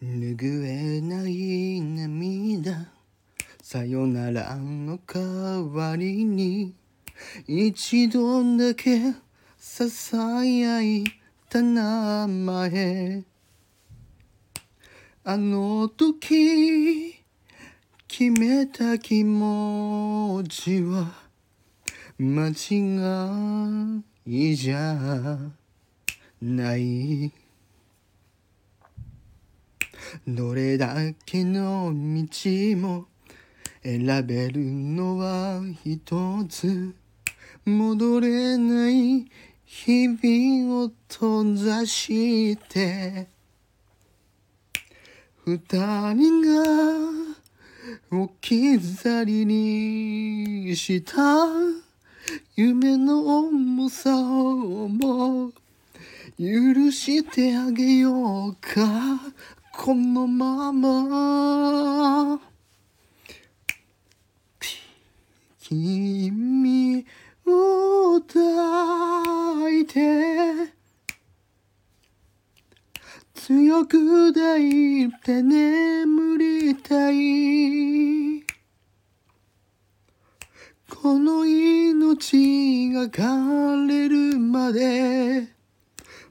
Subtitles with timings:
[0.00, 2.92] 拭えない涙。
[3.60, 6.74] さよならの代わりに
[7.48, 9.14] 一度だけ
[9.58, 11.04] 囁い
[11.50, 13.24] た名前。
[15.24, 17.16] あの時
[18.06, 21.12] 決めた気持ちは
[22.18, 25.38] 間違いじゃ
[26.40, 27.32] ない。
[30.26, 33.06] どれだけの道も
[33.82, 36.94] 選べるのは一つ。
[37.64, 39.26] 戻れない
[39.64, 43.28] 日々を閉ざして。
[45.44, 47.28] 二人が
[48.10, 51.14] 置き去りにした。
[52.56, 55.52] 夢の重さをも
[56.38, 59.20] 許してあげようか。
[59.80, 62.40] このまま
[65.60, 67.06] 君
[67.46, 70.72] を抱いて
[73.34, 78.42] 強く抱いて眠りたい。
[80.90, 85.46] この命が枯れるまで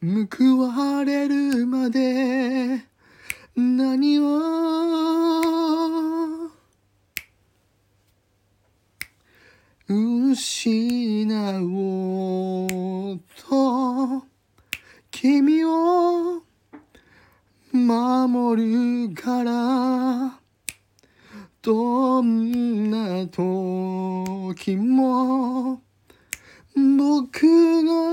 [0.00, 2.91] 報われるまで。
[3.54, 4.62] 何を？
[10.34, 12.66] 失お
[13.14, 14.24] うと
[15.10, 16.42] 君を
[17.70, 20.40] 守るから
[21.60, 25.82] どんな時も
[26.74, 28.11] 僕が